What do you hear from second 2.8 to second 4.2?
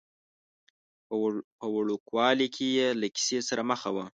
له کیسې سره مخه وه.